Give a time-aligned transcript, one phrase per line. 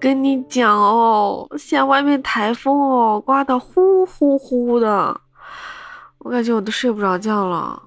[0.00, 5.20] 跟你讲哦，现在外面台风哦，刮得呼呼呼的，
[6.20, 7.82] 我感觉我都睡不着觉了。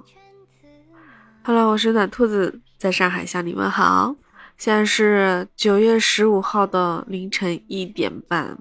[1.43, 4.15] Hello，我是暖兔子，在上海向你们好。
[4.59, 8.55] 现在是九月十五号的凌晨一点半，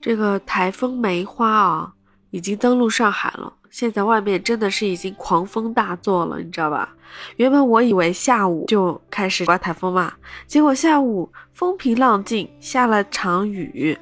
[0.00, 1.92] 这个台风梅花啊，
[2.30, 3.52] 已经登陆上海了。
[3.72, 6.94] 现在外面真的是已经狂风大作了，你知道吧？
[7.36, 10.12] 原本我以为下午就开始刮台风嘛，
[10.46, 13.98] 结果下午风平浪静，下了场雨。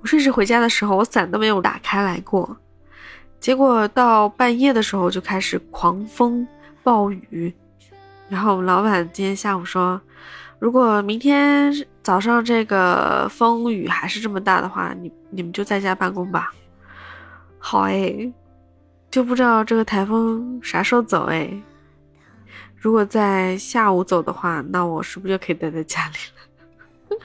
[0.00, 2.56] 我甚至回家的时候，我伞都没有打开来过。
[3.38, 6.44] 结果到半夜的时候就开始狂风
[6.82, 7.54] 暴雨。
[8.28, 10.00] 然后我们老板今天下午说，
[10.58, 11.72] 如果明天
[12.02, 16.52] 早上这个风雨还是这么大的话，你你们就在家办公吧。
[17.60, 18.32] 好哎。
[19.14, 21.48] 就不知道这个台风啥时候走哎？
[22.76, 27.16] 如果在下午走的话，那我是不是就可以待在家里了？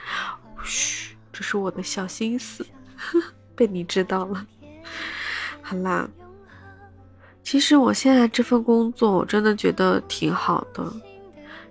[0.62, 2.64] 嘘，这是我的小心思，
[3.56, 4.46] 被你知道了。
[5.62, 6.08] 好啦，
[7.42, 10.92] 其实我现在这份工作我真的觉得挺好的，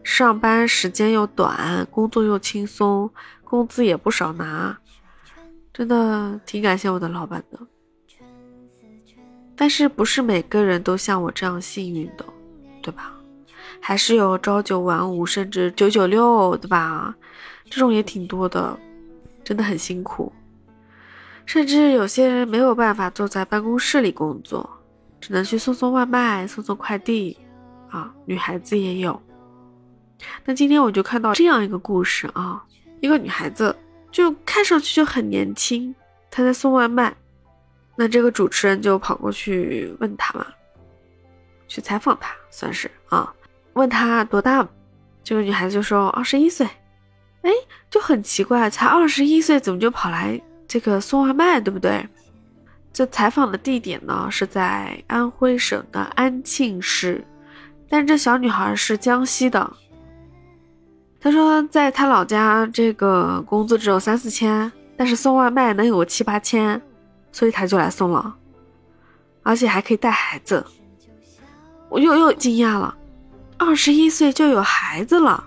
[0.03, 3.09] 上班时间又短，工作又轻松，
[3.45, 4.77] 工资也不少拿，
[5.71, 7.57] 真的挺感谢我的老板的。
[9.61, 12.23] 但是不是每个人都像我这样幸运的，
[12.81, 13.13] 对吧？
[13.81, 17.13] 还是有朝九晚五，甚至九九六，对吧？
[17.69, 18.79] 这种也挺多的，
[19.43, 20.31] 真的很辛苦。
[21.45, 24.69] 甚至有些人没有办法坐在办公室里工作，
[25.19, 27.37] 只能去送送外卖、送送快递
[27.89, 28.13] 啊。
[28.23, 29.21] 女孩子也有。
[30.45, 32.63] 那今天我就看到这样一个故事啊，
[33.01, 33.75] 一个女孩子
[34.09, 35.93] 就看上去就很年轻，
[36.31, 37.13] 她在送外卖。
[37.99, 40.47] 那这个主持人就跑过去问他嘛，
[41.67, 43.29] 去采访他，算是啊，
[43.73, 44.65] 问他多大，
[45.21, 46.65] 这个女孩子就说二十一岁，
[47.41, 47.51] 哎，
[47.89, 52.07] 就很奇怪，才二十一岁怎么就跑来这个送外卖，对不对？
[52.93, 57.21] 这采访的地点呢是在安徽省的安庆市，
[57.89, 59.73] 但这小女孩是江西的。
[61.19, 66.81] 她说在她老家这个工资只有三四千，但是送外卖能有个七八千。
[67.31, 68.35] 所以他就来送了，
[69.43, 70.65] 而且还可以带孩子，
[71.89, 72.95] 我又又惊讶了，
[73.57, 75.43] 二十一岁就有孩子了。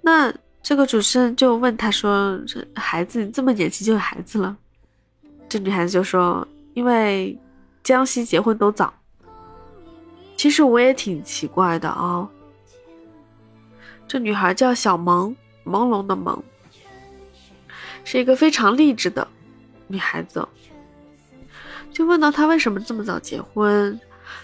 [0.00, 4.56] 那这个主持人就问他说：“这孩子这么年轻就有孩子了？”
[5.48, 7.38] 这女孩子就说：“因为
[7.82, 8.92] 江西结婚都早。”
[10.36, 12.28] 其实我也挺奇怪的啊。
[14.06, 15.34] 这女孩叫小萌，
[15.64, 16.42] 朦胧的萌，
[18.04, 19.26] 是一个非常励志的。
[19.88, 20.46] 女孩子
[21.90, 23.98] 就问到她为什么这么早结婚，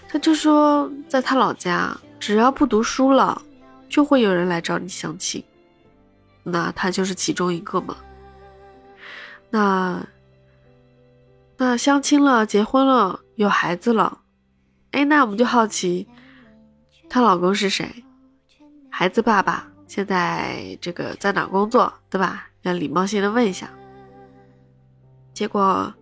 [0.09, 3.41] 她就说，在她老家，只要不读书了，
[3.87, 5.43] 就会有人来找你相亲，
[6.43, 7.95] 那他就是其中一个嘛。
[9.49, 10.05] 那
[11.57, 14.19] 那相亲了，结婚了，有孩子了，
[14.91, 16.07] 哎，那我们就好奇，
[17.07, 18.03] 她老公是谁？
[18.89, 22.47] 孩子爸爸现在这个在哪工作，对吧？
[22.63, 23.69] 要礼貌性的问一下。
[25.35, 25.93] 结果，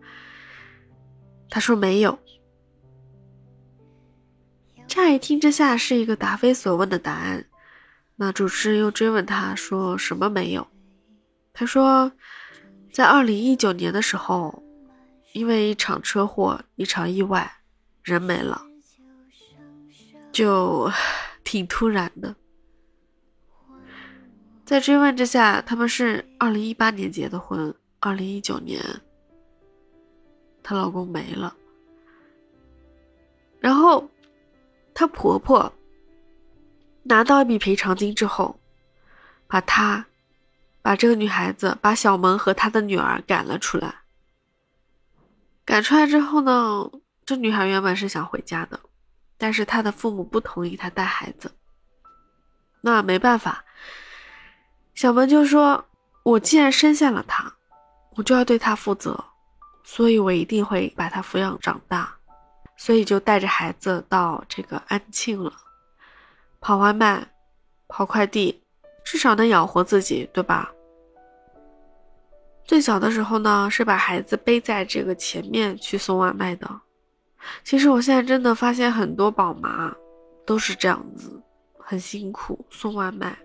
[1.49, 2.17] 他说没有。
[4.87, 7.45] 乍一听之下是一个答非所问的答案。
[8.15, 10.67] 那主持人又追问他说什么没有？
[11.51, 12.11] 他说，
[12.91, 14.63] 在二零一九年的时候，
[15.33, 17.51] 因为一场车祸、一场意外，
[18.03, 18.61] 人没了，
[20.31, 20.91] 就
[21.43, 22.35] 挺突然的。
[24.63, 28.79] 在追问之下，他们是二零一八年结的婚，二零一九年。
[30.63, 31.53] 她老公没了，
[33.59, 34.09] 然后
[34.93, 35.71] 她婆婆
[37.03, 38.57] 拿到一笔赔偿金之后，
[39.45, 40.05] 把她、
[40.81, 43.93] 把这个女孩子、把小萌和她的女儿赶了出来。
[45.65, 46.89] 赶出来之后呢，
[47.25, 48.79] 这女孩原本是想回家的，
[49.37, 51.51] 但是她的父母不同意她带孩子。
[52.81, 53.63] 那没办法，
[54.93, 55.85] 小萌就说
[56.23, 57.53] ：“我既然生下了他，
[58.15, 59.23] 我就要对他负责。”
[59.83, 62.15] 所以，我一定会把他抚养长大，
[62.77, 65.51] 所以就带着孩子到这个安庆了，
[66.59, 67.27] 跑外卖，
[67.87, 68.63] 跑快递，
[69.03, 70.71] 至少能养活自己，对吧？
[72.65, 76.81] 最小的时候呢，是把孩子背在这个前面去送外卖的。
[77.65, 79.93] 其实我现在真的发现很多宝妈
[80.45, 81.43] 都是这样子，
[81.77, 83.37] 很辛苦，送外卖，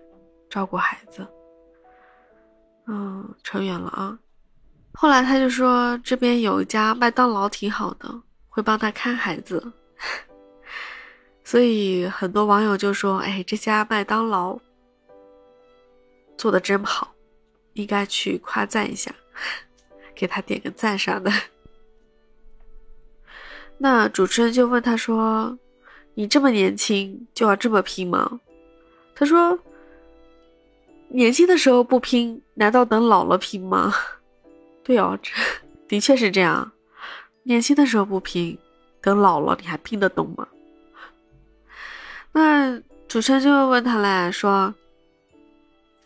[0.49, 1.27] 照顾孩子。
[2.87, 4.17] 嗯，扯远了啊。
[5.01, 9.71] 后来他就说，这边有一家麦当劳挺好的，会帮他看孩子。
[11.41, 14.59] 所以很多网友就说：“哎，这家麦当劳
[16.37, 17.13] 做的真好，
[17.75, 19.09] 应该去夸赞一下，
[20.13, 21.31] 给他点个赞啥的。
[23.79, 25.57] 那主持人就问他说
[26.13, 28.41] ：“你这么年轻就要这么拼吗？”
[29.15, 29.57] 他说
[31.07, 33.93] ：“年轻的时候不拼，难道等老了拼吗？”
[34.89, 35.15] 对哦，
[35.87, 36.71] 的确是这样。
[37.43, 38.57] 年轻的时候不拼，
[39.03, 40.47] 等老了你还拼得动吗？
[42.31, 42.75] 那
[43.07, 44.73] 主持人就会问他嘞，说：“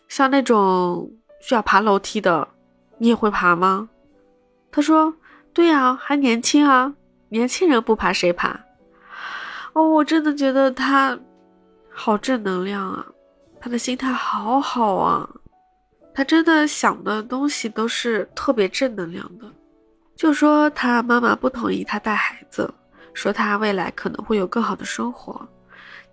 [0.06, 1.10] 像那种
[1.40, 2.46] 需要爬楼梯的，
[2.98, 3.88] 你也会爬吗？”
[4.70, 5.14] 他说
[5.54, 6.94] ：“对呀，还年轻啊。”
[7.32, 8.60] 年轻人不爬谁爬？
[9.72, 11.18] 哦，我真的觉得他
[11.90, 13.06] 好正能量啊，
[13.58, 15.26] 他的心态好好啊，
[16.14, 19.50] 他真的想的东西都是特别正能量的。
[20.14, 22.72] 就说他妈妈不同意他带孩子，
[23.12, 25.46] 说他未来可能会有更好的生活。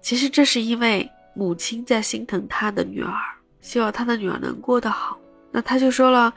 [0.01, 3.13] 其实这是因为母亲在心疼他的女儿，
[3.62, 5.18] 希望他的女儿能过得好。
[5.51, 6.33] 那他就说了，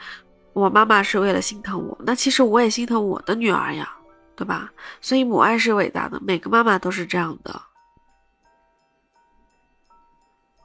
[0.52, 3.90] 我妈妈是为了心疼我，那其实我也心疼我的女儿呀。
[4.36, 4.68] 对吧？
[5.00, 7.62] 所以母爱是伟大的，每个妈妈都是这样的。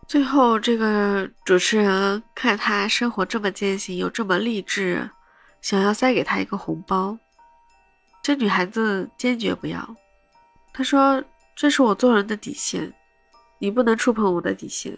[0.10, 5.08] 最后，这个主持人看他生活这么艰辛，又这么励志，
[5.62, 7.16] 想要塞给他一个红包，
[8.24, 9.96] 这女孩子坚决不要。
[10.74, 11.24] 她说
[11.56, 12.92] ：“这是我做人的底线，
[13.60, 14.98] 你不能触碰我的底线，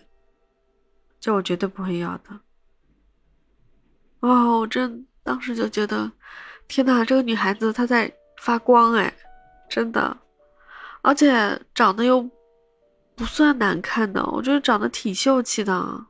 [1.20, 2.40] 这我绝对不会要的。”
[4.22, 6.10] 哦，我真当时就觉得，
[6.70, 8.10] 天哪，这个女孩子她在。
[8.42, 9.14] 发光哎，
[9.70, 10.18] 真的，
[11.04, 12.28] 而且长得又
[13.22, 16.06] 不算难看的，我觉得长得挺秀气的。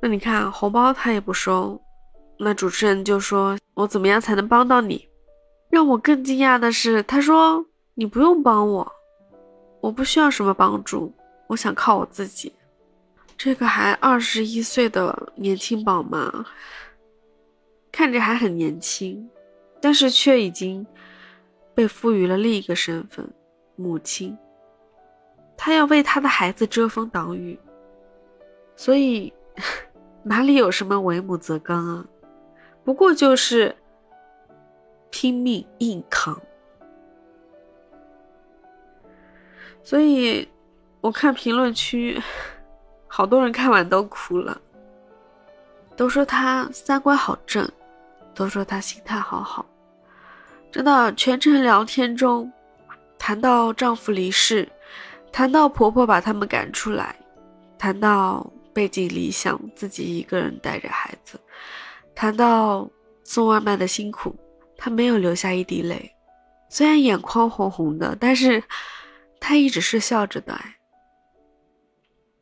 [0.00, 1.82] 那你看红包他也不收，
[2.38, 5.08] 那主持人就说：“我怎么样才能帮到你？”
[5.68, 8.92] 让我更惊讶的是，他说：“你不用帮我，
[9.80, 11.12] 我不需要什么帮助，
[11.48, 12.52] 我想靠我自己。”
[13.36, 16.46] 这个还二十一岁的年轻宝妈，
[17.90, 19.28] 看着还很年轻，
[19.80, 20.86] 但是却已经。
[21.74, 23.28] 被赋予了另一个身份，
[23.74, 24.38] 母亲。
[25.56, 27.58] 她要为她的孩子遮风挡雨，
[28.76, 29.32] 所以
[30.22, 32.04] 哪里有什么为母则刚啊？
[32.84, 33.74] 不过就是
[35.10, 36.40] 拼命硬扛。
[39.82, 40.48] 所以
[41.00, 42.20] 我看评论区，
[43.06, 44.60] 好多人看完都哭了，
[45.96, 47.68] 都说她三观好正，
[48.34, 49.64] 都说她心态好好。
[50.72, 52.52] 真的，全程聊天中，
[53.16, 54.68] 谈到丈夫离世，
[55.36, 57.14] 谈到婆婆把他们赶出来，
[57.78, 61.38] 谈到背井离乡，自己一个人带着孩子，
[62.14, 62.90] 谈到
[63.22, 64.34] 送外卖的辛苦，
[64.78, 66.10] 她没有流下一滴泪，
[66.70, 68.64] 虽然眼眶红红的，但是
[69.38, 70.58] 她一直是笑着的。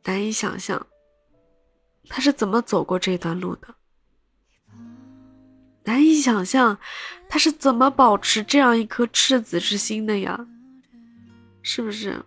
[0.05, 0.87] 难以想象，
[2.07, 3.75] 她是怎么走过这段路的。
[5.83, 6.79] 难以想象，
[7.27, 10.47] 他是怎么保持这样一颗赤子之心的呀？
[11.61, 12.23] 是不是？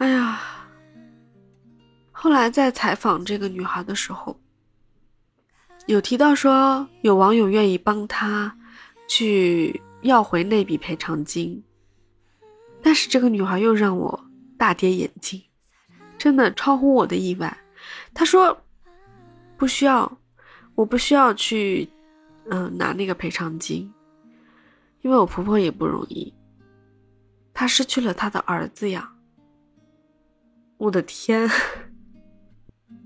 [0.00, 0.40] 哎呀，
[2.10, 4.40] 后来在采访这个女孩的时候，
[5.84, 8.56] 有提到说有网友愿意帮她
[9.06, 11.62] 去要回那笔赔偿金，
[12.82, 14.24] 但是这个女孩又让我
[14.56, 15.42] 大跌眼镜，
[16.16, 17.54] 真的超乎我的意外。
[18.14, 18.58] 她说
[19.58, 20.10] 不需要。
[20.76, 21.86] 我不需要去，
[22.48, 23.92] 嗯，拿那个赔偿金，
[25.02, 26.32] 因为我婆婆也不容易，
[27.52, 29.12] 她失去了她的儿子呀。
[30.80, 31.46] 我的天，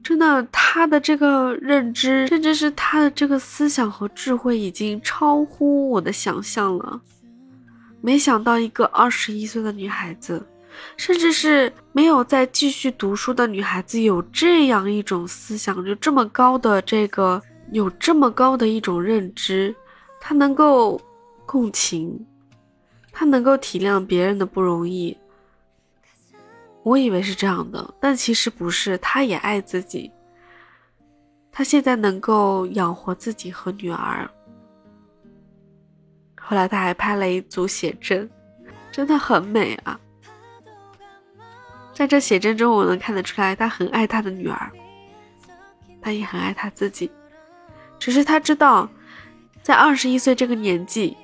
[0.00, 7.00] 真的，她的这个认知，甚至是她的这个思想和智慧，已经超乎我的想象了。
[8.00, 10.46] 没想到一个二十一岁的女孩子，
[10.96, 17.42] 甚至是没有再继续读书的女孩子，有这样一种思想，就这么高的这个。
[17.72, 19.74] 有这么高的一种认知，
[20.20, 21.00] 她能够
[21.46, 22.24] 共情，
[23.10, 25.16] 他能够体谅别人的不容易。
[26.84, 28.96] 我以为是这样的，但其实不是。
[28.98, 30.12] 他也爱自己，
[31.50, 34.30] 他现在能够养活自己和女儿。
[36.38, 38.30] 后来他还拍了一组写真，
[38.92, 39.98] 真的很美啊。
[41.94, 44.70] 在这写真中，我能看得出来，他很爱他的女儿，
[46.02, 47.10] 他也很爱他自己。
[47.98, 48.86] 只是他知道，
[49.62, 51.16] 在二十一岁这个年纪，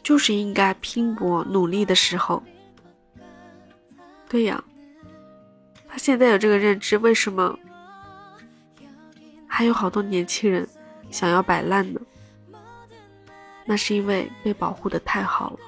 [0.00, 2.40] 就是应该拼搏努力的时候。
[4.28, 4.62] 对呀，
[5.98, 7.58] 现在有这个认知，为什么
[9.46, 10.66] 还有好多年轻人
[11.10, 12.00] 想要摆烂呢？
[13.66, 15.58] 那是因为被保护的太好了。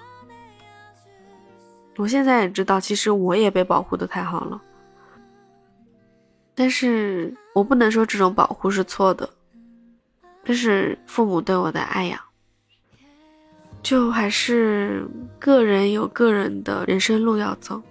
[1.96, 4.62] 我现在也知道，其实我也被保护的太好了，
[6.54, 9.28] 但是我不能说这种保护是错的。
[10.42, 12.25] 这是父母对我的爱呀。
[13.82, 15.06] 就还是
[15.38, 17.82] 个人有个人的人生路要走。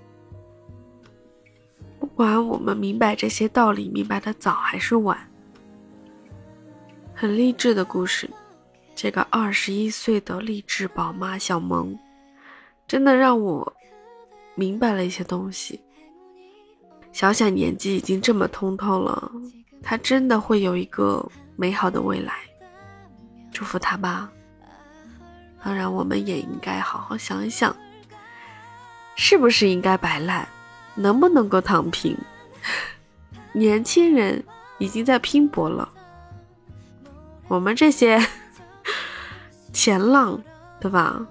[2.00, 5.18] 不管我们明白这些道理，明白的早还是晚，
[7.14, 8.30] 很励志的故事。
[8.96, 11.98] 这个二十一岁的励志宝妈小萌，
[12.88, 13.74] 真的让我
[14.56, 15.80] 明白了一些东西。
[17.12, 19.32] 小小年纪已经这么通透了，
[19.82, 21.26] 她真的会有一个
[21.56, 22.34] 美好的未来。
[23.52, 24.30] 祝福她吧。
[25.64, 27.76] 当然，我们也应该好好想一想，
[29.18, 30.48] 是不是应该摆烂，
[30.96, 32.18] 能不能够躺平？
[33.54, 34.44] 年轻人
[34.78, 35.90] 已经在拼搏了，
[37.48, 38.20] 我们这些
[39.74, 40.42] 前浪，
[40.80, 41.26] 对吧？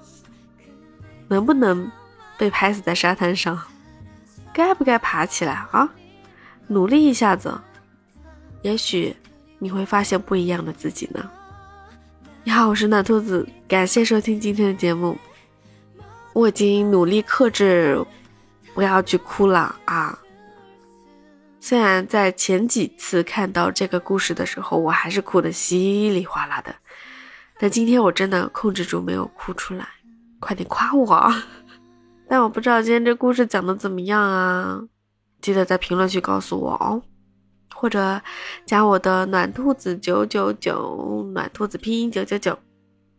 [1.28, 1.90] 能不能
[2.36, 3.60] 被拍死在沙滩上？
[4.52, 5.88] 该不该爬起来啊？
[6.66, 7.56] 努力一下子，
[8.62, 9.14] 也许
[9.58, 11.30] 你会发现不一样的自己呢。
[12.44, 15.16] 你好，我是暖兔子，感谢收听今天的节目。
[16.32, 18.04] 我已经努力克制，
[18.78, 20.16] 不要去哭了啊。
[21.58, 26.72] 虽然在前几次看到这个故事的时候，我还是哭的稀里哗啦的，
[27.58, 29.88] 但今天我真的控制住没有哭出来。
[30.38, 31.34] 快点夸我！
[32.30, 34.80] 但我不知道今天这故事讲的怎么样啊？
[35.40, 37.02] 记得在评论区告诉我哦。
[37.74, 38.22] 或者
[38.64, 42.56] 加我的暖兔子九九九，暖兔子拼音九九九，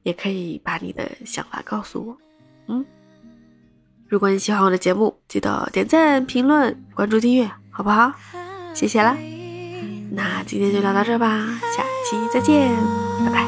[0.03, 2.17] 也可以把你的想法告诉我。
[2.67, 2.85] 嗯，
[4.09, 8.11] 如果你喜欢我的节目，记得点赞、评论、关注、订阅，好不好？
[8.73, 9.15] 谢谢啦。
[10.11, 11.45] 那今天就聊到这吧，
[11.77, 12.75] 下期再见，
[13.23, 13.47] 拜拜。